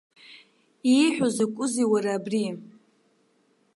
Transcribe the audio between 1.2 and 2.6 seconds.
закәызеи, уара, убри?!